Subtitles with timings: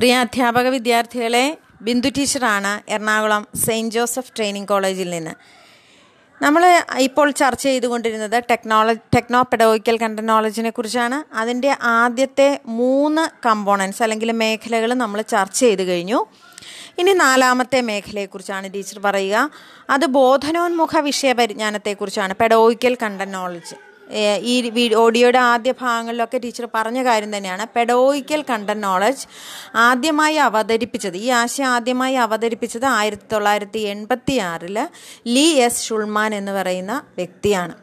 [0.00, 1.46] പ്രിയ അധ്യാപക വിദ്യാർത്ഥികളെ
[1.86, 5.34] ബിന്ദു ടീച്ചറാണ് എറണാകുളം സെയിന്റ് ജോസഫ് ട്രെയിനിങ് കോളേജിൽ നിന്ന്.
[6.42, 6.62] നമ്മൾ
[7.06, 11.18] ഇപ്പോൾ ചർച്ച ചെയ്തുകൊണ്ടിരുന്നത് ടെക്നോളജി ടെക്നോ പെഡോഗിക്കൽ കണ്ടനോളജിനെ നോളജിനെ കുറിച്ചാണ്.
[11.40, 16.20] അതിന്റെ ആദ്യത്തെ മൂന്ന് കമ്പോണൻസ് അല്ലെങ്കിൽ മേഖലകൾ നമ്മൾ ചർച്ച ചെയ്ത് കഴിഞ്ഞു.
[16.98, 19.50] ഇനി നാലാമത്തെ മേഖലയെക്കുറിച്ചാണ് ടീച്ചർ പറയുക.
[19.90, 23.89] അത് ബോധനോന്മുഖ വിഷയപരിജ്ഞാനത്തെക്കുറിച്ചാണ് പരിജ്ഞാനത്തെക്കുറിച്ചാണ് കണ്ടന്റ് നോളജ്
[24.42, 27.66] ഈ ഓഡിയോയുടെ ആദ്യ ഭാഗങ്ങളിലൊക്കെ ടീച്ചർ പറഞ്ഞ കാര്യം തന്നെയാണ്.
[27.76, 29.26] പെഡോയിക്കൽ കണ്ടന്റ് നോളജ്
[29.74, 34.36] ആദ്യമായി അവതരിപ്പിച്ചത് ഈ ആശയം ആദ്യമായി അവതരിപ്പിച്ചത് ആയിരത്തി തൊള്ളായിരത്തി എൺപത്തി
[35.26, 37.74] ലീ എസ് ഷുൾമാൻ എന്ന് പറയുന്ന വ്യക്തിയാണ്.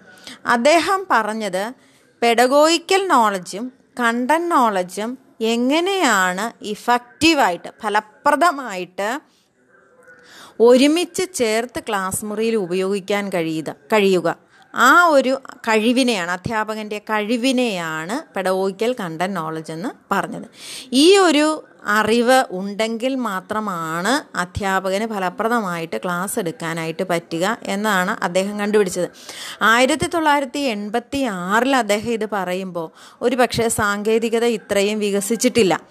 [0.46, 1.74] അദ്ദേഹം പറഞ്ഞത്
[2.22, 9.20] പെഡഗോയിക്കൽ നോളജും കണ്ടന്റ് നോളജും എങ്ങനെയാണ് ഇഫക്റ്റീവായിട്ട് ഫലപ്രദമായിട്ട്
[10.60, 14.47] ഒരുമിച്ച് ചേർത്ത് ക്ലാസ് മുറിയിൽ ഉപയോഗിക്കാൻ കഴിയുക കഴിയുക?
[14.76, 20.48] ആ ഒരു കഴിവിനെയാണ് അധ്യാപകന്റെ കഴിവിനെയാണ് പെഡഗോഗിക്കൽ കണ്ടന്റ് നോളജ് എന്ന് പറഞ്ഞത്.
[20.94, 29.10] ഈ ഒരു അറിവ് ഉണ്ടെങ്കിൽ മാത്രമാണ് അധ്യാപകന് ഫലപ്രദമായിട്ട് ക്ലാസ് എടുക്കാനായിട്ട് പറ്റുക എന്നാണ് അദ്ദേഹം കണ്ടുപിടിച്ചത്.
[29.62, 35.82] ആയിരത്തി തൊള്ളായിരത്തി എൺപത്തി ആറിൽ അദ്ദേഹം ഇത് പറയുമ്പോൾ ഒരു പക്ഷേ സാങ്കേതികത ഇത്രയും വികസിച്ചിട്ടില്ല.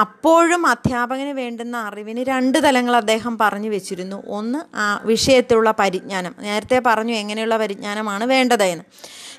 [0.00, 4.22] അപ്പോഴും അധ്യാപകന് വേണ്ടുന്ന അറിവിന് രണ്ട് തലങ്ങൾ അദ്ദേഹം പറഞ്ഞു വെച്ചിരുന്നു.
[4.26, 6.34] ഒന്ന് ആ വിഷയത്തിലുള്ള പരിജ്ഞാനം.
[6.38, 8.84] നേരത്തെ പറഞ്ഞു എങ്ങനെയുള്ള പരിജ്ഞാനമാണ് വേണ്ടതെന്ന്.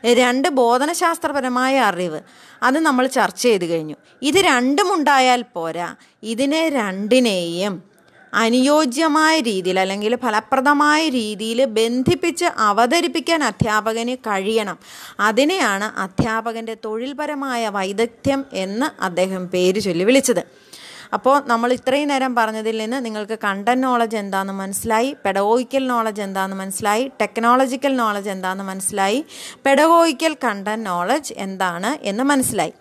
[0.05, 2.21] രണ്ട് ബോധനശാസ്ത്രപരമായ അറിവ്
[2.63, 3.95] അത് നമ്മൾ ചർച്ച ചെയ്ത് കഴിഞ്ഞു.
[4.21, 5.95] ഇത് രണ്ടും ഉണ്ടായാൽ പോരാ.
[6.23, 7.93] ഇതിനെ രണ്ടിനെയും
[8.33, 14.79] അനുയോജ്യമായ രീതിയിൽ അല്ലെങ്കിൽ ഫലപ്രദമായ രീതിയിൽ ബന്ധിപ്പിച്ച് അവതരിപ്പിക്കാൻ അധ്യാപകന് കഴിയണം.
[15.19, 20.72] അതിനെയാണ് അധ്യാപകന്റെ തൊഴിൽപരമായ വൈദഗ്ധ്യം എന്ന് അദ്ദേഹം പേര് ചൊല്ലി വിളിച്ചത്.
[21.15, 27.03] അപ്പോൾ നമ്മൾ ഇത്രയും നേരം പറഞ്ഞതിൽ നിന്ന് നിങ്ങൾക്ക് കണ്ടന്റ് നോളജ് എന്താണെന്ന് മനസ്സിലായി പെഡഗോയിക്കൽ നോളജ് എന്താണെന്ന് മനസ്സിലായി
[27.21, 29.19] ടെക്നോളജിക്കൽ നോളജ് എന്താണെന്ന് മനസ്സിലായി
[29.65, 32.73] പെഡഗോയിക്കൽ കണ്ടന്റ് നോളജ് എന്താണ് എന്ന് മനസ്സിലായി.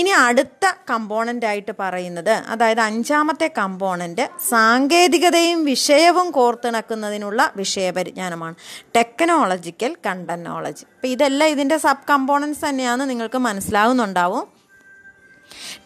[0.00, 8.56] ഇനി അടുത്ത കമ്പോണന്റ് ആയിട്ട് പറയുന്നത് അതായത് അഞ്ചാമത്തെ കമ്പോണന്റ് സാങ്കേതികതയും വിഷയവും കോർത്തിണക്കുന്നതിനുള്ള വിഷയപരിജ്ഞാനമാണ്
[8.98, 14.46] ടെക്നോളജിക്കൽ കണ്ടന്റ് നോളജ് അപ്പോൾ ഇതെല്ലാം ഇതിന്റെ സബ് കമ്പോണൻസ് തന്നെയാണ് നിങ്ങൾക്ക് മനസ്സിലാവുന്നുണ്ടാവും.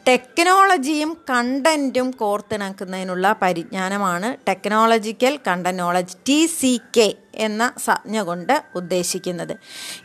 [0.08, 9.54] ടെക്നോളജിയും കണ്ടന്റും കോർത്തിണക്കുന്നതിനുള്ള പരിജ്ഞാനമാണ് technological content knowledge knowledge T C K എന്ന സംജ്ഞ കൊണ്ട് ഉദ്ദേശിക്കുന്നത്.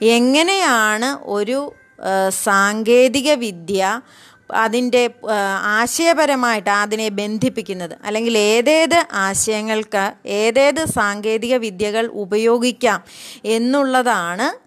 [0.02, 1.60] എങ്ങനെയാണ് ഒരു
[2.30, 4.02] സാങ്കേതിക വിദ്യ
[4.54, 5.10] അതിന്റെ
[5.80, 7.96] ആശയപരമായിട്ട് അതിനെ ബന്ധിപ്പിക്കുന്നത്?
[8.04, 13.02] അല്ലെങ്കിൽ ഏതേത് ആശയങ്ങൾക്ക് ഏതേത് സാങ്കേതിക വിദ്യകൾ ഉപയോഗിക്കാം
[13.46, 14.67] എന്നുള്ളതാണ്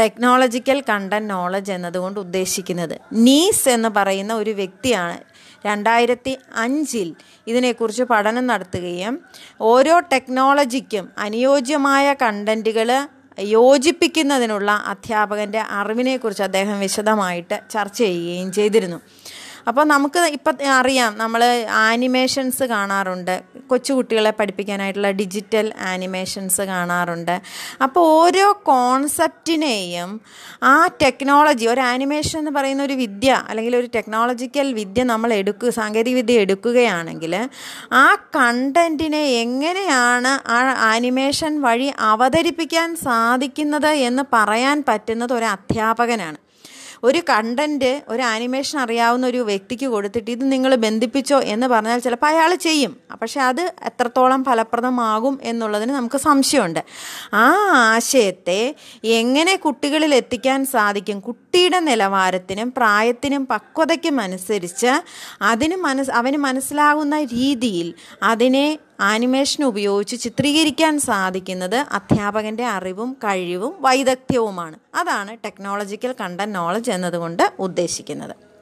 [0.00, 2.96] ടെക്നോളജിക്കൽ കണ്ടന്റ് നോളജ് എന്നതുകൊണ്ട് ഉദ്ദേശിക്കുന്നത്.
[3.12, 5.18] നീസ് എന്ന് പറയുന്ന ഒരു വ്യക്തിയാണ്
[5.66, 7.14] രണ്ടായിരത്തി അഞ്ചിൽ
[7.46, 9.20] ഇതിനെക്കുറിച്ച് പഠനം നടത്തുകയും
[9.60, 12.90] ഓരോ ടെക്നോളജിക്കും അനുയോജ്യമായ കണ്ടന്റുകൾ
[13.38, 18.98] യോജിപ്പിക്കുന്നതിനുള്ള അധ്യാപകന്റെ അറിവിനെക്കുറിച്ച് അദ്ദേഹം വിശദമായിട്ട് ചർച്ച ചെയ്യുകയും ചെയ്തിരുന്നു.
[19.68, 21.42] അപ്പോൾ നമുക്ക് ഇപ്പം അറിയാം നമ്മൾ
[21.86, 23.34] ആനിമേഷൻസ് കാണാറുണ്ട്.
[23.70, 27.34] കൊച്ചുകുട്ടികളെ പഠിപ്പിക്കാനായിട്ടുള്ള ഡിജിറ്റൽ ആനിമേഷൻസ് കാണാറുണ്ട്.
[27.82, 30.20] അപ്പോൾ ഓരോ കോൺസെപ്റ്റിനെയും
[30.62, 36.14] ആ ടെക്നോളജി ഒരു ആനിമേഷൻ എന്ന് പറയുന്ന ഒരു വിദ്യ അല്ലെങ്കിൽ ഒരു ടെക്നോളജിക്കൽ വിദ്യ നമ്മൾ എടുക്കുക സാങ്കേതിക
[36.14, 37.34] വിദ്യ എടുക്കുകയാണെങ്കിൽ
[37.92, 38.06] ആ
[38.38, 40.60] കണ്ടന്റിനെ എങ്ങനെയാണ് ആ
[40.92, 46.38] ആനിമേഷൻ വഴി അവതരിപ്പിക്കാൻ സാധിക്കുന്നത് എന്ന് പറയാൻ പറ്റുന്നത് ഒരു അധ്യാപകനാണ്.
[47.04, 52.54] ഒരു കണ്ടന്റ് ഒരു ആനിമേഷൻ അറിയാവുന്ന ഒരു വ്യക്തിക്ക് കൊടുത്തിട്ട് ഇത് നിങ്ങൾ ബന്ധിപ്പിച്ചോ എന്ന് പറഞ്ഞാൽ ചിലപ്പോൾ അയാൾ
[52.54, 52.96] ചെയ്യും.
[53.22, 56.80] പക്ഷെ അത് എത്രത്തോളം ഫലപ്രദമാകും എന്നുള്ളതിന് നമുക്ക് സംശയമുണ്ട്.
[57.34, 58.74] ആ ആശയത്തെ
[59.04, 61.20] എങ്ങനെ കുട്ടികളിൽ എത്തിക്കാൻ സാധിക്കും?
[61.56, 64.90] കുട്ടിയുടെ നിലവാരത്തിനും പ്രായത്തിനും പക്വതയ്ക്കും അനുസരിച്ച്
[65.42, 67.88] അതിന് മനസ് അവന് മനസ്സിലാകുന്ന രീതിയിൽ
[68.22, 74.76] അതിനെ ആനിമേഷൻ ഉപയോഗിച്ച് ചിത്രീകരിക്കാൻ സാധിക്കുന്നത് അധ്യാപകന്റെ അറിവും കഴിവും വൈദഗ്ധ്യവുമാണ്.
[74.94, 78.55] അതാണ് ടെക്നോളജിക്കൽ കണ്ടന്റ് നോളജ് എന്നതുകൊണ്ട് ഉദ്ദേശിക്കുന്നത്.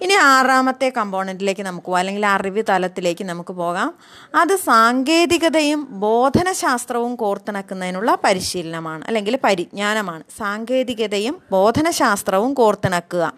[0.00, 3.94] ഇനി ആറാമത്തെ കമ്പോണന്റിലേക്ക് നമുക്ക് പോകാം അല്ലെങ്കിൽ അറിവ് തലത്തിലേക്ക് നമുക്ക് പോകാം.
[4.34, 10.24] അത് സാങ്കേതികതയും ബോധനശാസ്ത്രവും കോർത്തിണക്കുന്നതിനുള്ള പരിശീലനമാണ് അല്ലെങ്കിൽ പരിജ്ഞാനമാണ്.
[10.38, 13.32] സാങ്കേതികതയും ബോധനശാസ്ത്രവും കോർത്തിണക്കുക.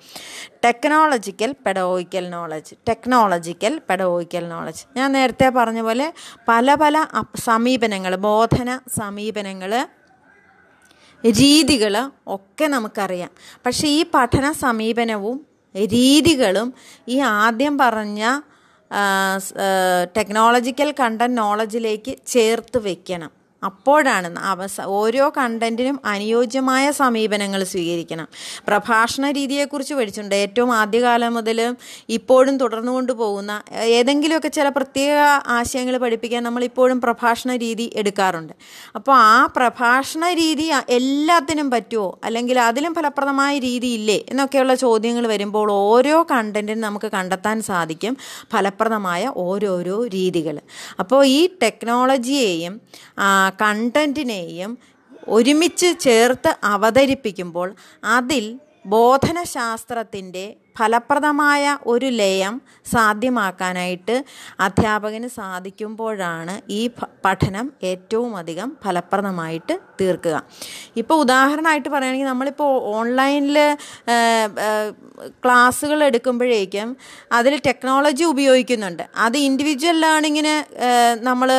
[0.65, 6.13] Technological pedagogical knowledge technological pedagogical knowledge ഞാൻ നേരത്തെ പറഞ്ഞ പോലെ
[6.49, 7.07] പല പല
[7.37, 9.87] സമീപനങ്ങൾ ബോധന സമീപനങ്ങൾ
[11.27, 13.31] രീതികൾ ഒക്കെ നമുക്കറിയാം.
[13.67, 16.69] പക്ഷേ ഈ പഠന സമീപനവും രീതികളും
[17.09, 18.23] ഈ ആദ്യം പറഞ്ഞ
[20.17, 23.31] ടെക്നോളജിക്കൽ കണ്ടന്റ് നോളജിലേക്ക് ചേർത്ത് വെക്കണം.
[23.65, 28.29] അപ്പോഴാണ് അവസ ഓരോ കണ്ടന്റിനും അനുയോജ്യമായ സമീപനങ്ങൾ സ്വീകരിക്കണം.
[28.69, 30.35] പ്രഭാഷണ രീതിയെക്കുറിച്ച് പഠിച്ചിട്ടുണ്ട്.
[30.35, 31.77] ഏറ്റവും ആദ്യകാലം മുതൽ
[32.09, 35.17] ഇപ്പോഴും തുടർന്നു കൊണ്ടുപോകുന്ന ഏതെങ്കിലുമൊക്കെ ചില പ്രത്യേക
[35.47, 38.53] ആശയങ്ങൾ പഠിപ്പിക്കാൻ നമ്മൾ ഇപ്പോഴും പ്രഭാഷണ രീതി എടുക്കാറുണ്ട്.
[38.95, 42.19] അപ്പോൾ ആ പ്രഭാഷണ രീതി എല്ലാത്തിനും പറ്റുമോ?
[42.25, 44.25] അല്ലെങ്കിൽ അതിലും ഫലപ്രദമായ രീതി ഇല്ലേ?
[44.29, 48.17] എന്നൊക്കെയുള്ള ചോദ്യങ്ങൾ വരുമ്പോൾ ഓരോ കണ്ടന്റിനും നമുക്ക് കണ്ടെത്താൻ സാധിക്കും.
[48.53, 50.61] ഫലപ്രദമായ ഓരോരോ രീതികൾ.
[51.01, 52.81] അപ്പോൾ ഈ ടെക്നോളജിയെയും
[53.61, 54.73] കണ്ടന്റിനെയും
[55.29, 57.69] ഒരുമിച്ച് ചേർത്ത് അവതരിപ്പിക്കുമ്പോൾ
[58.17, 58.45] അതിൽ
[58.87, 60.45] ബോധനശാസ്ത്രത്തിന്റെ
[60.79, 62.55] ഫലപ്രദമായ ഒരു ലയം
[62.93, 64.15] സാധ്യമാക്കാനായിട്ട്
[64.61, 66.81] അധ്യാപകന് സാധിക്കുമ്പോഴാണ് ഈ
[67.25, 70.37] പഠനം ഏറ്റവും അധികം ഫലപ്രദമായിട്ട് തീർക്കുക.
[70.97, 73.59] ഇപ്പോൾ ഉദാഹരണമായിട്ട് പറയുകയാണെങ്കിൽ നമ്മളിപ്പോൾ ഓൺലൈനിൽ
[75.29, 76.97] ക്ലാസ്സുകൾ എടുക്കുമ്പോഴേക്കും
[77.33, 79.03] അതിൽ ടെക്നോളജി ഉപയോഗിക്കുന്നുണ്ട്.
[79.17, 80.55] അത് ഇൻഡിവിജ്വൽ ലേണിങ്ങിന്
[81.25, 81.53] നമ്മൾ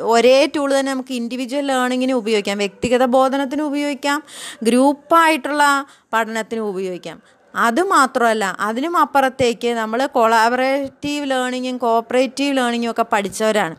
[0.00, 2.58] ഒരേ ടൂൾ തന്നെ നമുക്ക് ഇൻഡിവിജ്വൽ ലേണിങ്ങിന് ഉപയോഗിക്കാം.
[2.58, 4.22] വ്യക്തിഗത ബോധനത്തിന് ഉപയോഗിക്കാം.
[4.62, 7.22] ഗ്രൂപ്പായിട്ടുള്ള പഠനത്തിന് ഉപയോഗിക്കാം.
[7.66, 13.74] അതുമാത്രമല്ല അതിനും അപ്പുറത്തേക്ക് നമ്മൾ കൊളാബറേറ്റീവ് ലേണിങ്ങും കോപ്പറേറ്റീവ് ലേണിങ്ങും ഒക്കെ പഠിച്ചവരാണ്.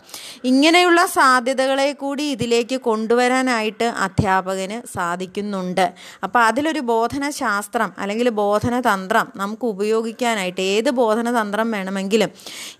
[0.51, 5.85] ഇങ്ങനെയുള്ള സാധ്യതകളെ കൂടി ഇതിലേക്ക് കൊണ്ടുവരാനായിട്ട് അധ്യാപകന് സാധിക്കുന്നുണ്ട്.
[6.23, 12.31] അപ്പോൾ അതിലൊരു ബോധന ശാസ്ത്രം അല്ലെങ്കിൽ ബോധന തന്ത്രം നമുക്ക് ഉപയോഗിക്കാനായിട്ട് ഏത് ബോധന തന്ത്രം വേണമെങ്കിലും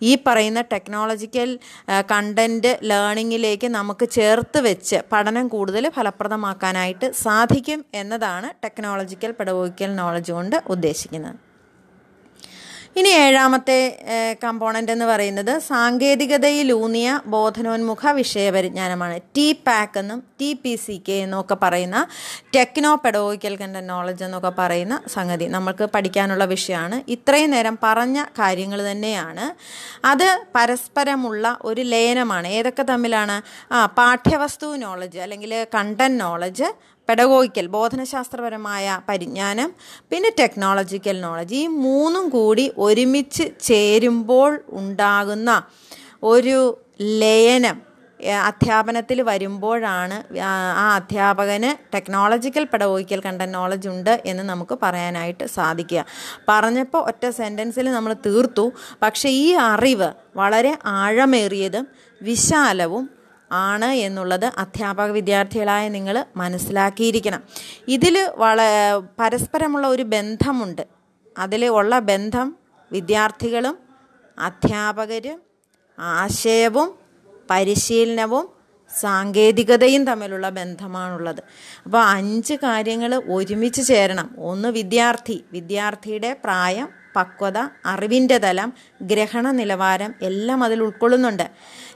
[0.10, 1.52] ഈ പറയുന്ന ടെക്നോളജിക്കൽ
[2.12, 10.85] കണ്ടന്റ് ലേണിങ്ങിലേക്ക് നമുക്ക് ചേർത്ത് വെച്ച് പഠനം കൂടുതൽ ഫലപ്രദമാക്കാനായിട്ട് സാധിക്കും എന്നതാണ് ടെക്നോളജിക്കൽ പെഡഗോഗിക്കൽ നോളജ് കൊണ്ട് ഉദ്ദേശിക്കുന്നത്.
[12.98, 13.78] ഇനി ഏഴാമത്തെ
[14.44, 19.20] കമ്പോണന്റ് എന്ന് പറയുന്നത് സാങ്കേതികതയിലൂന്നിയ ബോധനോന്മുഖ വിഷയപരിജ്ഞാനമാണ്.
[19.38, 22.08] ടി പാക്ക് എന്നും ടി പി സി കെ എന്നൊക്കെ പറയുന്ന
[22.56, 27.04] ടെക്നോ പെഡോഗിക്കൽ കണ്ട നോളജ് എന്നൊക്കെ പറയുന്ന സംഗതി നമ്മൾക്ക് പഠിക്കാനുള്ള വിഷയമാണ്.
[27.08, 29.46] ഇത്രയും നേരം പറഞ്ഞ കാര്യങ്ങൾ തന്നെയാണ്.
[30.08, 32.48] അത് പരസ്പരമുള്ള ഒരു ലയനമാണ്.
[32.48, 33.42] ഏതൊക്കെ തമ്മിലാണ്?
[33.74, 39.72] ആ പാഠ്യവസ്തു നോളജ് അല്ലെങ്കിൽ കണ്ടന്റ് നോളജ് പെഡഗോഗിക്കൽ ബോധനശാസ്ത്രപരമായ പരിജ്ഞാനം
[40.10, 45.64] പിന്നെ ടെക്നോളജിക്കൽ നോളജ് ഈ മൂന്നും കൂടി ഒരുമിച്ച് ചേരുമ്പോൾ ഉണ്ടാകുന്ന
[46.24, 46.58] ഒരു
[47.00, 47.96] ലയനം
[48.50, 50.18] അധ്യാപനത്തിൽ വരുമ്പോഴാണ്
[50.82, 56.06] ആ അധ്യാപകന് ടെക്നോളജിക്കൽ പെഡഗോഗിക്കൽ കണ്ട നോളജ് ഉണ്ട് എന്ന് നമുക്ക് പറയാനായിട്ട് സാധിക്കുക.
[56.50, 58.66] പറഞ്ഞപ്പോൾ ഒറ്റ സെന്റൻസിൽ നമ്മൾ തീർത്തു.
[59.02, 61.88] പക്ഷേ ഈ അറിവ് വളരെ ആഴമേറിയതും
[62.22, 63.15] വിശാലവും
[63.52, 67.44] ആണ് എന്നുള്ളത് അധ്യാപക വിദ്യാർത്ഥികളായ നിങ്ങൾ മനസ്സിലാക്കിയിരിക്കണം.
[67.88, 68.62] ഇതിൽ വള
[69.20, 70.88] പരസ്പരമുള്ള ഒരു ബന്ധമുണ്ട്.
[71.38, 72.56] അതിൽ ഉള്ള ബന്ധം
[72.92, 73.78] വിദ്യാർത്ഥികളും
[74.40, 75.42] അധ്യാപകരും
[76.00, 76.96] ആശയവും
[77.50, 78.50] പരിശീലനവും
[79.00, 81.44] സാങ്കേതികതയും തമ്മിലുള്ള ബന്ധമാണുള്ളത്.
[81.86, 84.36] അപ്പോൾ അഞ്ച് കാര്യങ്ങൾ ഒരുമിച്ച് ചേരണം.
[84.38, 91.48] ഒന്ന് വിദ്യാർത്ഥി വിദ്യാർത്ഥിയുടെ പ്രായം പക്വത അറിവിന്റെ തലം ഗ്രഹണ നിലവാരം എല്ലാം അതിൽ ഉൾക്കൊള്ളുന്നുണ്ട്.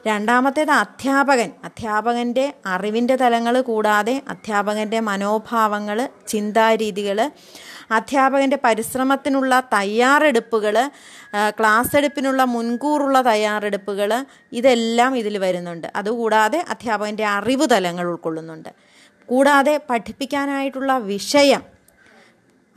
[0.08, 1.52] രണ്ടാമത്തേത് അധ്യാപകൻ.
[1.64, 7.32] അധ്യാപകന്റെ അറിവിന്റെ തലങ്ങൾ കൂടാതെ അധ്യാപകന്റെ മനോഭാവങ്ങൾ ചിന്താരീതികൾ
[7.92, 10.76] അധ്യാപകന്റെ പരിശ്രമത്തിനുള്ള തയ്യാറെടുപ്പുകൾ
[11.60, 14.12] ക്ലാസ് എടുപ്പിനുള്ള മുൻകൂറുള്ള തയ്യാറെടുപ്പുകൾ
[14.52, 15.88] ഇതെല്ലാം ഇതിൽ വരുന്നുണ്ട്.
[15.96, 18.70] അതുകൂടാതെ അധ്യാപകന്റെ അറിവ് തലങ്ങൾ ഉൾക്കൊള്ളുന്നുണ്ട്.
[19.30, 21.79] കൂടാതെ പഠിപ്പിക്കാനായിട്ടുള്ള വിഷയം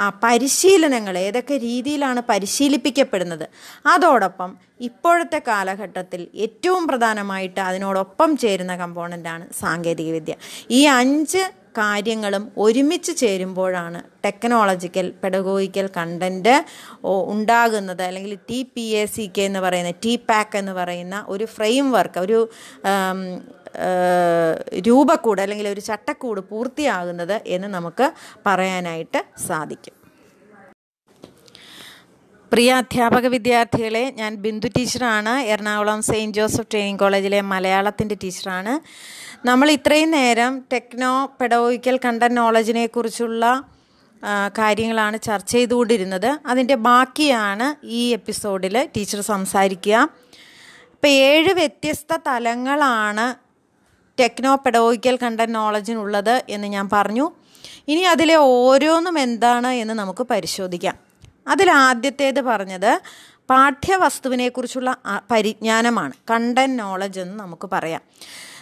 [0.03, 3.47] ആ പരിശീലനങ്ങൾ ഏതൊക്കെ രീതിയിലാണ് പരിശീലിപ്പിക്കപ്പെടുന്നത്.
[3.95, 4.53] അതോടൊപ്പം
[4.89, 10.35] ഇപ്പോഴത്തെ കാലഘട്ടത്തിൽ ഏറ്റവും പ്രധാനമായിട്ട് അതിനോടൊപ്പം ചേരുന്ന കമ്പോണന്റാണ് സാങ്കേതികവിദ്യ.
[10.79, 11.43] ഈ അഞ്ച്
[11.79, 16.57] കാര്യങ്ങളും ഒരുമിച്ച് ചേരുമ്പോഴാണ് ടെക്നോളജിക്കൽ പെഡഗോയിക്കൽ കണ്ടന്റ്
[17.35, 18.03] ഉണ്ടാകുന്നത്.
[18.09, 22.21] അല്ലെങ്കിൽ T P A C K എന്ന് പറയുന്ന ടി പാക്ക് എന്ന് പറയുന്ന ഒരു ഫ്രെയിം വർക്ക്
[22.27, 22.41] ഒരു
[24.87, 28.13] രൂപക്കൂട് അല്ലെങ്കിൽ ഒരു ചട്ടക്കൂട് പൂർത്തിയാകുന്നത് എന്ന് നമുക്ക്
[28.47, 29.97] പറയാനായിട്ട് സാധിക്കും.
[32.53, 35.39] പ്രിയ അധ്യാപക വിദ്യാർത്ഥികളെ ഞാൻ ബിന്ദു ടീച്ചറാണ്.
[35.41, 38.81] എറണാകുളം സെയിന്റ് ജോസഫ് ട്രെയിനിങ് കോളേജിലെ മലയാളത്തിന്റെ ടീച്ചറാണ്.
[39.47, 43.63] നമ്മൾ ഇത്രയും നേരം ടെക്നോ പെഡോയിക്കൽ കണ്ട നോളജിനെ കുറിച്ചുള്ള
[44.59, 46.41] കാര്യങ്ങളാണ് ചർച്ച ചെയ്തുകൊണ്ടിരുന്നത്.
[46.47, 50.09] അതിന്റെ ബാക്കിയാണ് ഈ എപ്പിസോഡിൽ ടീച്ചർ സംസാരിക്കുക.
[50.93, 53.42] ഇപ്പം ഏഴ് വ്യത്യസ്ത തലങ്ങളാണ്
[54.21, 57.31] ടെക്നോ പെഡോഗിക്കൽ കണ്ടന്റ് നോളജിനുള്ളത് എന്ന് ഞാൻ പറഞ്ഞു.
[57.89, 60.95] ഇനി അതിലെ ഓരോന്നും എന്താണ് എന്ന് നമുക്ക് പരിശോധിക്കാം.
[61.49, 63.01] അതിൽ ആദ്യത്തേത് പറഞ്ഞത്
[63.51, 64.97] പാഠ്യവസ്തുവിനെക്കുറിച്ചുള്ള
[65.31, 66.13] പരിജ്ഞാനമാണ്.
[66.31, 68.01] കണ്ടന്റ് നോളജ് എന്ന് നമുക്ക് പറയാം.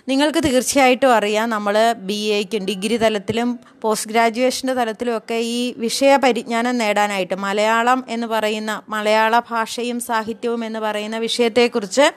[0.08, 6.78] നിങ്ങൾക്ക് തീർച്ചയായിട്ടും അറിയാം നമ്മൾ ബി എക്കും ഡിഗ്രി തലത്തിലും പോസ്റ്റ് ഗ്രാജുവേഷന്റെ തലത്തിലും ഒക്കെ ഈ വിഷയ പരിജ്ഞാനം
[6.78, 12.12] നേടാനായിട്ട് മലയാളം എന്ന് പറയുന്ന മലയാള ഭാഷയും സാഹിത്യവും എന്ന് പറയുന്ന വിഷയത്തെക്കുറിച്ച്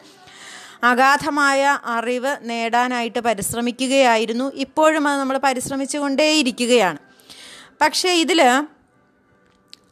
[0.84, 4.52] അഗാധമായ അറിവ് നേടാനായിട്ട് പരിശ്രമിക്കുകയായിരുന്നു.
[4.56, 7.00] ഇപ്പോഴും അത് നമ്മൾ പരിശ്രമിച്ചു കൊണ്ടേയിരിക്കുകയാണ്
[7.82, 8.42] പക്ഷേ ഇതിൽ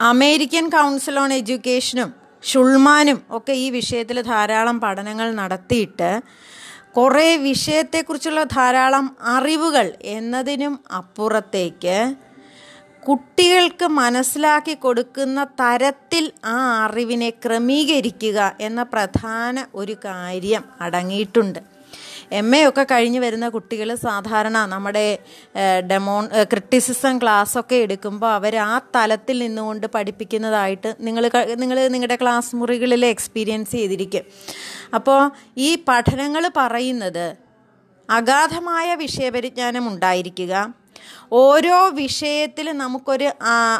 [0.02, 2.10] അമേരിക്കൻ കൗൺസിൽ ഓൺ എഡ്യൂക്കേഷനും
[2.44, 6.10] ഷുൾമാനും ഒക്കെ ഈ വിഷയത്തിൽ ധാരാളം പഠനങ്ങൾ നടത്തിയിട്ട്
[6.98, 11.98] കുറേ വിഷയത്തെക്കുറിച്ചുള്ള ധാരാളം അറിവുകൾ എന്നതിനും അപ്പുറത്തേക്ക്
[13.06, 21.60] കുട്ടികൾക്ക് മനസ്സിലാക്കി കൊടുക്കുന്ന തരത്തിൽ ആ അറിവിനെ ക്രമീകരിക്കുക എന്ന പ്രധാന ഒരു കാര്യം അടങ്ങിയിട്ടുണ്ട്.
[22.40, 25.08] എം എ ഒക്കെ കഴിഞ്ഞ് വരുന്ന കുട്ടികൾ സാധാരണ നമ്മുടെ
[25.92, 31.26] ഡെമോൺ ക്രിറ്റിസിസം ക്ലാസ്സൊക്കെ എടുക്കുമ്പോൾ അവർ ആ തലത്തിൽ നിന്നുകൊണ്ട് പഠിപ്പിക്കുന്നതായിട്ട് നിങ്ങൾ
[31.64, 34.28] നിങ്ങൾ നിങ്ങളുടെ ക്ലാസ് മുറികളിൽ എക്സ്പീരിയൻസ് ചെയ്തിരിക്കും.
[34.94, 35.20] അപ്പോൾ
[35.58, 37.26] ഈ പഠനങ്ങൾ പറയുന്നത്
[38.10, 40.54] അഗാധമായ വിഷയപരിജ്ഞാനം ഉണ്ടായിരിക്കുക
[41.32, 43.32] ഓരോ വിഷയത്തിൽ നമുക്കൊരു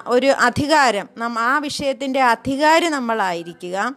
[0.08, 1.10] ഒരു അധികാരം
[1.40, 3.96] ആ വിഷയത്തിന്റെ അധികാരി നമ്മളായിരിക്കുക.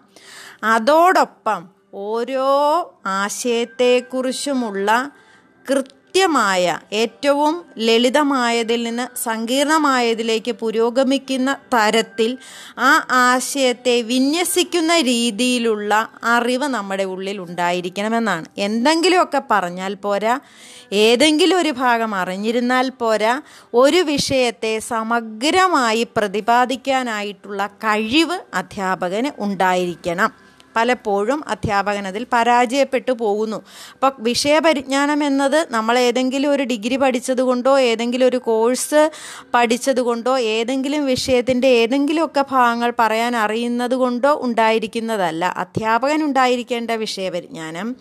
[0.64, 2.50] അതോടൊപ്പം ഓരോ
[3.06, 5.10] ആശയത്തെക്കുറിച്ചുമുള്ള
[6.14, 12.30] കൃത്യമായ ഏറ്റവും ലളിതമായതിൽ നിന്ന് സങ്കീർണമായതിലേക്ക് പുരോഗമിക്കുന്ന തരത്തിൽ
[12.78, 18.46] ആ ആശയത്തെ വിന്യസിക്കുന്ന രീതിയിലുള്ള അറിവ് നമ്മുടെ ഉള്ളിൽ ഉണ്ടായിരിക്കണമെന്നാണ്.
[18.58, 20.36] എന്തെങ്കിലുമൊക്കെ പറഞ്ഞാൽ പോരാ.
[20.92, 23.34] ഏതെങ്കിലും ഒരു ഭാഗം അറിഞ്ഞിരുന്നാൽ പോരാ.
[23.74, 30.32] ഒരു വിഷയത്തെ സമഗ്രമായി പ്രതിപാദിക്കാനായിട്ടുള്ള കഴിവ് അധ്യാപകന് ഉണ്ടായിരിക്കണം.
[30.76, 33.56] പലപ്പോഴും അധ്യാപകൻ അതിൽ പരാജയപ്പെട്ടു പോകുന്നു.
[33.92, 39.10] അപ്പോൾ വിഷയപരിജ്ഞാനം എന്നത് നമ്മൾ ഏതെങ്കിലും ഒരു ഡിഗ്രി പഠിച്ചതുകൊണ്ടോ ഏതെങ്കിലും ഒരു കോഴ്സ്
[39.54, 45.44] പഠിച്ചതുകൊണ്ടോ ഏതെങ്കിലും വിഷയത്തിന്റെ ഏതെങ്കിലുമൊക്കെ ഭാഗങ്ങൾ പറയാൻ അറിയുന്നത് കൊണ്ടോ ഉണ്ടായിരിക്കുന്നതല്ല.
[45.44, 47.96] അധ്യാപകൻ ഉണ്ടായിരിക്കേണ്ട വിഷയപരിജ്ഞാനം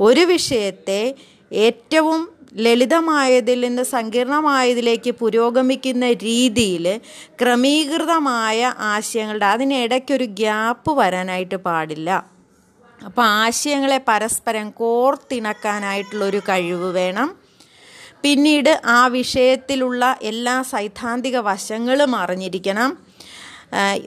[0.00, 1.14] ഒരു വിഷയത്തെ
[1.52, 7.00] ഏറ്റവും ലളിതമായതിൽ നിന്ന് സങ്കീർണമായതിലേക്ക് പുരോഗമിക്കുന്ന രീതിയിൽ
[7.42, 12.24] ക്രമീകൃതമായ ആശയങ്ങളുടെ അതിനിടയ്ക്കൊരു ഗ്യാപ്പ് വരാനായിട്ട് പാടില്ല.
[13.04, 17.36] അപ്പോൾ ആശയങ്ങളെ പരസ്പരം കോർത്തിണക്കാനായിട്ടുള്ളൊരു കഴിവ് വേണം.
[18.22, 23.12] പിന്നീട് ആ വിഷയത്തിലുള്ള എല്ലാ സൈദ്ധാന്തിക വശങ്ങളും അറിഞ്ഞിരിക്കണം.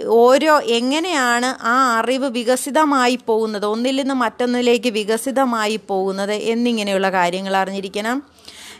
[0.06, 8.35] ഓരോ എങ്ങനെയാണ് ആ അറിവ് വികസിതമായി പോകുന്നത് ഒന്നിൽ നിന്ന് മറ്റൊന്നിലേക്ക് വികസിതമായി പോകുന്നത് എന്നിങ്ങനെയുള്ള കാര്യങ്ങൾ അറിഞ്ഞിരിക്കണം.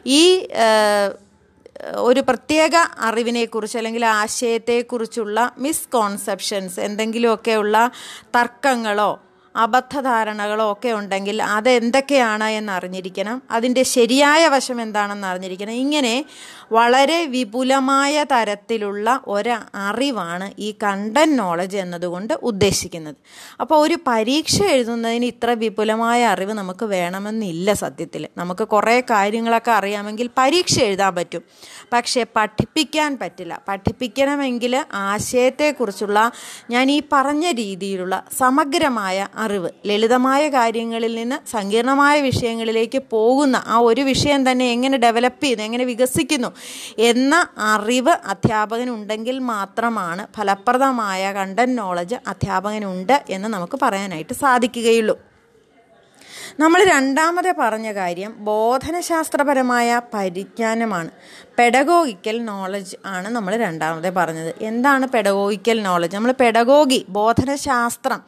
[0.06, 0.48] ഈ
[1.98, 7.92] ഒരു പ്രത്യേക അറിവിനെക്കുറിച്ച് അല്ലെങ്കിൽ ആശയത്തെക്കുറിച്ചുള്ള മിസ്കോൺസെപ്ഷൻസ് എന്തെങ്കിലുമൊക്കെയുള്ള
[8.36, 9.22] തർക്കങ്ങളോ
[9.56, 13.42] അബദ്ധധാരണകളോ ഒക്കെ ഉണ്ടെങ്കിൽ അതെന്തൊക്കെയാണ് എന്നറിഞ്ഞിരിക്കണം.
[13.52, 15.72] അതിന്റെ ശരിയായ വശം എന്താണെന്ന് അറിഞ്ഞിരിക്കണം.
[15.72, 16.26] ഇങ്ങനെ
[16.72, 23.16] വളരെ വിപുലമായ തരത്തിലുള്ള ഒരു അറിവാണ് ഈ കണ്ടന്റ് നോളജ് എന്നതുകൊണ്ട് ഉദ്ദേശിക്കുന്നത്.
[23.62, 28.28] അപ്പോൾ ഒരു പരീക്ഷ എഴുതുന്നതിന് ഇത്ര വിപുലമായ അറിവ് നമുക്ക് വേണമെന്നില്ല സത്യത്തിൽ.
[28.38, 31.42] നമുക്ക് കുറേ കാര്യങ്ങളൊക്കെ അറിയാമെങ്കിൽ പരീക്ഷ എഴുതാൻ പറ്റും.
[31.94, 33.62] പക്ഷേ പഠിപ്പിക്കാൻ പറ്റില്ല.
[33.68, 36.32] പഠിപ്പിക്കണമെങ്കിൽ ആശയത്തെക്കുറിച്ചുള്ള
[36.70, 39.70] ഞാൻ ഈ പറഞ്ഞ രീതിയിലുള്ള സമഗ്രമായ അറിവ്.
[39.86, 46.50] ലളിതമായ കാര്യങ്ങളിൽ നിന്ന് സങ്കീർണമായ വിഷയങ്ങളിലേക്ക് പോകുന്ന ആ ഒരു വിഷയം തന്നെ എങ്ങനെ ഡെവലപ്പ് ചെയ്യുന്നു എങ്ങനെ വികസിക്കുന്നു
[46.98, 47.36] എന്ന
[47.74, 55.18] അറിവ് അധ്യാപകനുണ്ടെങ്കിൽ മാത്രമാണ് ഫലപ്രദമായ കണ്ടന്റ് നോളജ് അധ്യാപകനുണ്ട് എന്ന് നമുക്ക് പറയാനായിട്ട് സാധിക്കുകയുള്ളൂ.
[56.60, 61.10] നമ്മൾ രണ്ടാമത് പറഞ്ഞ കാര്യം ബോധനശാസ്ത്രപരമായ പരിജ്ഞാനമാണ്.
[61.58, 64.52] പെഡഗോഗിക്കൽ നോളജ് ആണ് നമ്മൾ രണ്ടാമത് പറഞ്ഞത്.
[64.62, 68.22] എന്താണ് പെഡഗോഗിക്കൽ നോളജ് നമ്മൾ പെഡഗോഗി ബോധനശാസ്ത്രം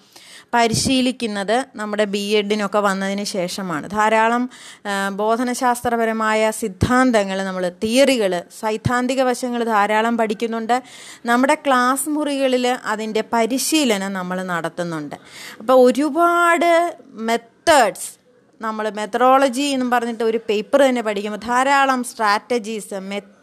[0.53, 3.85] പരിശീലിക്കുന്നത് നമ്മുടെ ബി എഡിനൊക്കെ വന്നതിന് ശേഷമാണ്.
[3.89, 4.43] ധാരാളം
[5.11, 10.77] ബോധനശാസ്ത്രപരമായ സിദ്ധാന്തങ്ങൾ നമ്മൾ തിയറികൾ സൈദ്ധാന്തിക വശങ്ങൾ ധാരാളം പഠിക്കുന്നുണ്ട്.
[11.25, 15.15] നമ്മുടെ ക്ലാസ് മുറികളിൽ അതിന്റെ പരിശീലനം നമ്മൾ നടത്തുന്നുണ്ട്.
[15.59, 16.71] അപ്പോൾ ഒരുപാട്
[17.29, 18.11] മെത്തേഡ്സ്
[18.61, 22.93] നമ്മൾ മെത്തഡോളജി എന്ന് പറഞ്ഞിട്ട് ഒരു പേപ്പർ തന്നെ പഠിക്കുമ്പോൾ ധാരാളം സ്ട്രാറ്റജീസ്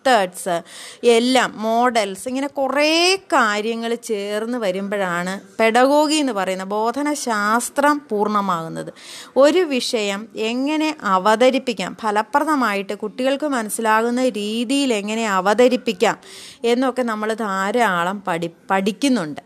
[0.05, 0.63] മെത്തേഡ്സ്
[1.07, 8.93] എല്ലാം മോഡൽസ് ഇങ്ങനെ കുറേ കാര്യങ്ങൾ ചേർന്ന് വരുമ്പോഴാണ് പെഡഗോഗി എന്ന് പറയുന്ന ബോധനശാസ്ത്രം പൂർണമാകുന്നത്.
[9.37, 11.97] ഒരു വിഷയം എങ്ങനെ അവതരിപ്പിക്കാം?
[12.03, 16.19] ഫലപ്രദമായിട്ട് കുട്ടികൾക്ക് മനസ്സിലാകുന്ന രീതിയിൽ എങ്ങനെ അവതരിപ്പിക്കാം?
[16.65, 19.41] എന്നൊക്കെ നമ്മൾ ധാരാളം പഠി പഠിക്കുന്നുണ്ട്.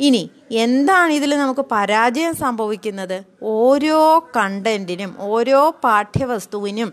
[0.00, 3.24] ഇനി എന്താണ് ഇതിൽ നമുക്ക് പരാജയം സംഭവിക്കുന്നത്?
[3.42, 6.92] ഓരോ കണ്ടന്റിനും ഓരോ പാഠ്യവസ്തുവിനും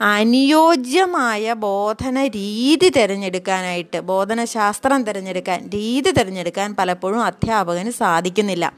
[0.00, 8.72] അനുയോജ്യമായ ബോധന രീതി തിരഞ്ഞെടുക്കാനായിട്ട് ബോധനശാസ്ത്രം തിരഞ്ഞെടുക്കാൻ രീതി തിരഞ്ഞെടുക്കാൻ പലപ്പോഴും അധ്യാപകന് സാധിക്കുന്നില്ല.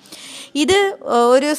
[0.55, 1.55] ഇത് ഒരു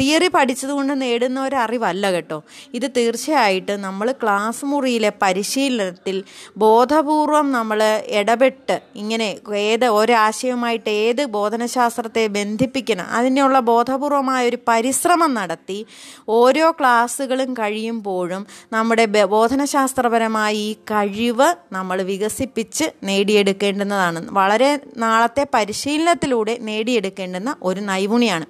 [0.00, 2.42] തിയറി പഠിച്ചതുകൊണ്ട് നേടുന്ന ഒരു അറിവല്ല കേട്ടോ.
[2.74, 6.24] ഇത് തീർച്ചയായിട്ടും നമ്മൾ ക്ലാസ് മുറിയിലെ പരിശീലനത്തിൽ
[6.56, 11.26] ബോധപൂർവം നമ്മൾ ഇടപെട്ട് ഇങ്ങനെ ഏത് ഒരാശയവുമായിട്ട് ഏത്
[11.70, 13.06] ബോധനശാസ്ത്രത്തെ ബന്ധിപ്പിക്കണം.
[13.10, 15.86] അതിനുള്ള ബോധപൂർവമായ ഒരു പരിശ്രമം നടത്തി
[16.28, 24.28] ഓരോ ക്ലാസ്സുകളും കഴിയുമ്പോഴും നമ്മുടെ ബോധനശാസ്ത്രപരമായ ഈ കഴിവ് നമ്മൾ വികസിപ്പിച്ച് നേടിയെടുക്കേണ്ടുന്നതാണ്.
[24.30, 28.46] വളരെ നാളത്തെ പരിശീലനത്തിലൂടെ നേടിയെടുക്കേണ്ടുന്ന ഒരു നൈപുണിയാണ്.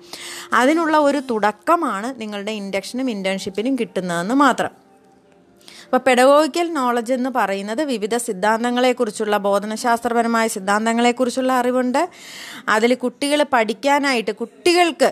[0.52, 4.89] അതിനുള്ള ഒരു തുടക്കമാണ് നിങ്ങളുടെ ഇൻഡക്ഷനും ഇന്റേൺഷിപ്പിനും കിട്ടുന്നതെന്ന് മാത്രം.
[5.90, 12.02] അപ്പോൾ പെഡഗോഗിക്കൽ നോളജ് എന്ന് പറയുന്നത് വിവിധ സിദ്ധാന്തങ്ങളെക്കുറിച്ചുള്ള ബോധനശാസ്ത്രപരമായ സിദ്ധാന്തങ്ങളെക്കുറിച്ചുള്ള അറിവുണ്ട്.
[12.68, 15.10] അതിൽ കുട്ടികൾ പഠിക്കാനായിട്ട് കുട്ടികൾക്ക്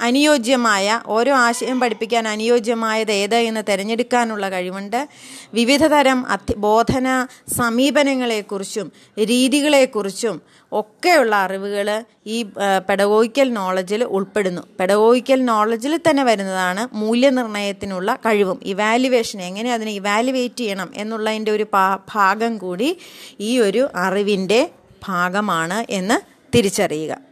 [0.00, 5.08] അനുയോജ്യമായ ഓരോ ആശയം പഠിപ്പിക്കാൻ അനുയോജ്യമായത് ഏത് എന്ന് തിരഞ്ഞെടുക്കാനുള്ള കഴിവുണ്ട്.
[5.54, 7.26] വിവിധ തരം അധ്യ ബോധന
[7.58, 8.92] സമീപനങ്ങളെക്കുറിച്ചും
[9.24, 12.42] രീതികളെക്കുറിച്ചും ഒക്കെയുള്ള അറിവുകൾ ഈ
[12.88, 14.62] പെഡഗോയിക്കൽ നോളജിൽ ഉൾപ്പെടുന്നു.
[14.80, 18.60] പെഡഗോയിക്കൽ നോളജിൽ തന്നെ വരുന്നതാണ് മൂല്യനിർണയത്തിനുള്ള കഴിവും.
[18.62, 21.66] ഇവാലുവേഷൻ എങ്ങനെ അതിനെ ഇവാലുവേറ്റ് ചെയ്യണം എന്നുള്ളതിന്റെ ഒരു
[22.14, 22.98] ഭാഗം കൂടി
[23.40, 24.70] ഈ ഒരു അറിവിന്റെ
[25.08, 27.25] ഭാഗമാണ് എന്ന് തിരിച്ചറിയുക.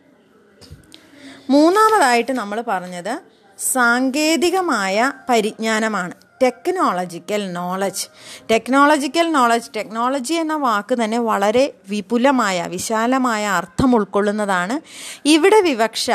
[1.51, 3.21] മൂന്നാമതായിട്ട് നമ്മൾ പറഞ്ഞത്
[3.59, 6.15] സാങ്കേതികമായ പരിജ്ഞാനമാണ്.
[6.43, 8.07] Technological knowledge
[8.51, 14.81] technological knowledge technology എന്ന വാക്ക് തന്നെ വളരെ വിപുലമായ വിശാലമായ അർത്ഥം ഉൾക്കൊള്ളുന്നതാണ്.
[15.25, 16.11] ഇവിടെ വിവക്ഷ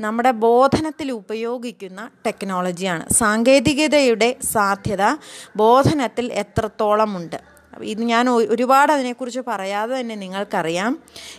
[0.00, 5.16] നമ്മുടെ ബോധനത്തിൽ ഉപയോഗിക്കുന്ന ടെക്നോളജിയാണ് സാങ്കേതികതയുടെ സാധ്യത
[5.56, 7.51] ബോധനത്തിൽ എത്രത്തോളമുണ്ട്?
[7.80, 8.24] ഇത് ഞാൻ
[8.54, 10.92] ഒരുപാട് അതിനെക്കുറിച്ച് പറയാതെ തന്നെ നിങ്ങൾക്കറിയാം.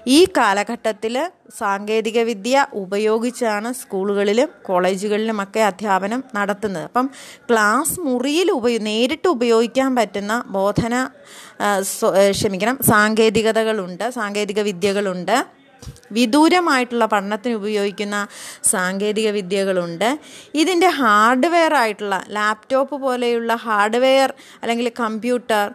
[0.08, 1.16] ഈ കാലഘട്ടത്തിൽ
[1.60, 6.84] സാങ്കേതികവിദ്യ ഉപയോഗിച്ചാണ് സ്കൂളുകളിലും കോളേജുകളിലുമൊക്കെ അധ്യാപനം നടത്തുന്നത്.
[6.84, 7.10] അപ്പം
[7.50, 10.94] ക്ലാസ് മുറിയിൽ ഉപയോ നേരിട്ട് ഉപയോഗിക്കാൻ പറ്റുന്ന ബോധന
[12.38, 15.63] ക്ഷമിക്കണം സാങ്കേതികതകളുണ്ട് സാങ്കേതിക വിദ്യകളുണ്ട്
[16.12, 18.28] വിദൂരമായിട്ടുള്ള പഠനത്തിന് ഉപയോഗിക്കുന്ന
[18.64, 20.10] സാങ്കേതിക വിദ്യകളുണ്ട്.
[20.56, 25.66] ഇതിന്റെ ഹാർഡ്വെയർ ആയിട്ടുള്ള ലാപ്ടോപ്പ് പോലെയുള്ള ഹാർഡ്വെയർ അല്ലെങ്കിൽ കമ്പ്യൂട്ടർ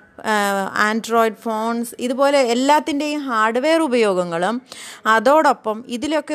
[0.89, 4.63] ആൻഡ്രോയിഡ് ഫോൺസ് ഇതുപോലെ എല്ലാത്തിന്റെയും ഹാർഡ്വെയർ ഉപയോഗങ്ങളും
[5.07, 6.35] അതോടൊപ്പം ഇതിലൊക്കെ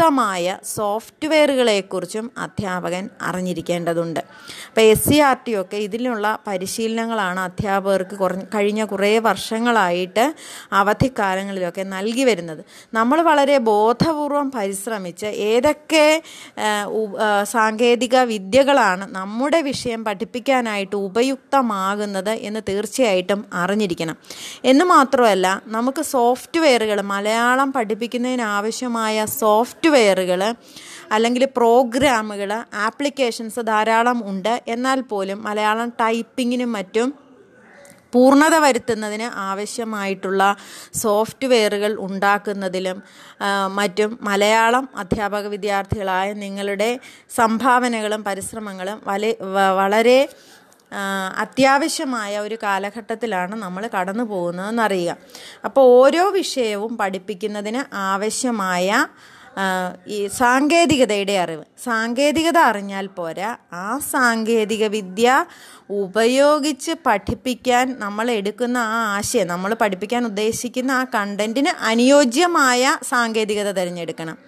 [0.00, 0.44] ഉപയുക്തമായ
[0.76, 4.20] സോഫ്റ്റ്വെയറുകളെക്കുറിച്ചും അധ്യാപകൻ അറിഞ്ഞിരിക്കേണ്ടതുണ്ട്.
[4.68, 10.24] അപ്പോൾ എസ് സി ആർ ടി ഒക്കെ ഇതിലുള്ള പരിശീലനങ്ങളാണ് അധ്യാപകർക്ക് കുറഞ്ഞ കഴിഞ്ഞ കുറേ വർഷങ്ങളായിട്ട്
[10.80, 12.62] അവധിക്കാലങ്ങളിലൊക്കെ നൽകി വരുന്നത്.
[12.98, 16.06] നമ്മൾ വളരെ ബോധപൂർവം പരിശ്രമിച്ച് ഏതൊക്കെ
[17.54, 24.18] സാങ്കേതിക വിദ്യകളാണ് നമ്മുടെ വിഷയം പഠിപ്പിക്കാനായിട്ട് ഉപയുക്തമാകുന്നത് എന്ന് തീർച്ചയായിട്ടും അറിഞ്ഞിരിക്കണം.
[24.72, 29.18] എന്ന് മാത്രമല്ല നമുക്ക് സോഫ്റ്റ്വെയറുകൾ മലയാളം പഠിപ്പിക്കുന്നതിന് ആവശ്യമായ
[29.90, 30.40] സോഫ്റ്റ്വെയറുകൾ
[31.14, 32.50] അല്ലെങ്കിൽ പ്രോഗ്രാമുകൾ
[32.86, 34.54] ആപ്ലിക്കേഷൻസ് ധാരാളം ഉണ്ട്.
[34.74, 37.08] എന്നാൽ പോലും മലയാളം ടൈപ്പിങ്ങിനും മറ്റും
[38.14, 40.42] പൂർണത വരുത്തുന്നതിന് ആവശ്യമായിട്ടുള്ള
[41.02, 42.98] സോഫ്റ്റ്വെയറുകൾ ഉണ്ടാക്കുന്നതിലും
[43.78, 46.90] മറ്റും മലയാളം അധ്യാപക വിദ്യാർത്ഥികളായ നിങ്ങളുടെ
[47.40, 49.00] സംഭാവനകളും പരിശ്രമങ്ങളും
[49.80, 50.18] വളരെ
[51.44, 55.12] അത്യാവശ്യമായ ഒരു കാലഘട്ടത്തിലാണ് നമ്മൾ കടന്നു പോകുന്നതെന്നറിയുക.
[55.66, 58.88] അപ്പോൾ ഓരോ വിഷയവും പഠിപ്പിക്കുന്നതിന് ആവശ്യമായ
[60.08, 61.64] ഈ സാങ്കേതികതയുടെ അറിവ്.
[61.84, 65.44] സാങ്കേതികത അറിഞ്ഞാൽ പോരാ ആ സാങ്കേതിക വിദ്യ
[65.90, 74.38] ഉപയോഗിച്ച് പഠിപ്പിക്കാൻ നമ്മൾ എടുക്കുന്ന ആ ആശയം നമ്മൾ പഠിപ്പിക്കാൻ ഉദ്ദേശിക്കുന്ന ആ കണ്ടന്റിന് അനുയോജ്യമായ സാങ്കേതികത തിരഞ്ഞെടുക്കണം.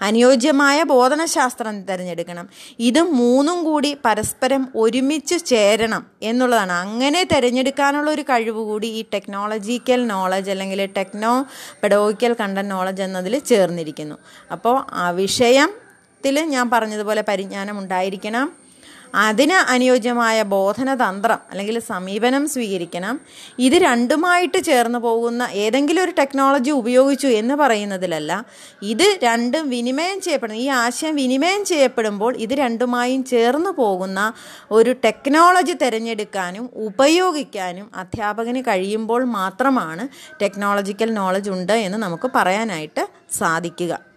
[0.00, 2.48] അനുയോജ്യമായ ബോധനശാസ്ത്രം തിരഞ്ഞെടുക്കണം.
[2.78, 6.72] ഇത് മൂന്നും കൂടി പരസ്പരം ഒരുമിച്ച് ചേരണം എന്നുള്ളതാണ്.
[6.72, 11.46] അങ്ങനെ തിരഞ്ഞെടുക്കാനുള്ള ഒരു കഴിവ് കൂടി ഈ ടെക്നോളജിക്കൽ നോളജ് അല്ലെങ്കിൽ ടെക്നോ
[11.82, 14.18] പെഡോഗിക്കൽ കണ്ടന്റ് നോളജ് എന്നതിൽ ചേർന്നിരിക്കുന്നു.
[14.52, 18.48] അപ്പോൾ ആ വിഷയത്തിൽ ഞാൻ പറഞ്ഞതുപോലെ പരിജ്ഞാനം ഉണ്ടായിരിക്കണം.
[19.14, 23.20] അതിന് അനുയോജ്യമായ ബോധനതന്ത്രം അല്ലെങ്കിൽ സമീപനം സ്വീകരിക്കണം.
[23.58, 28.44] ഇത് രണ്ടുമായിട്ട് ചേർന്ന് പോകുന്ന ഏതെങ്കിലും ഒരു ടെക്നോളജി ഉപയോഗിച്ചു എന്ന് പറയുന്നതിലല്ല
[28.82, 34.32] ഇത് രണ്ടും വിനിമയം ചെയ്യപ്പെടുന്നു ഈ ആശയം വിനിമയം ചെയ്യപ്പെടുമ്പോൾ ഇത് രണ്ടുമായും ചേർന്ന് പോകുന്ന
[34.70, 40.08] ഒരു ടെക്നോളജി തിരഞ്ഞെടുക്കാനും ഉപയോഗിക്കാനും അധ്യാപകന് കഴിയുമ്പോൾ മാത്രമാണ്
[40.42, 43.08] ടെക്നോളജിക്കൽ നോളജ് ഉണ്ട് എന്ന് നമുക്ക് പറയാനായിട്ട്
[43.38, 44.09] സാധിക്കുക.